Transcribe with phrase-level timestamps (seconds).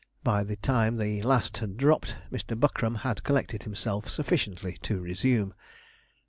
[0.23, 2.59] By the time the last had dropped, Mr.
[2.59, 5.53] Buckram had collected himself sufficiently to resume.